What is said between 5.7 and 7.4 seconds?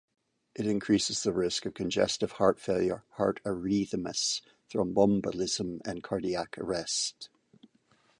and cardiac arrest.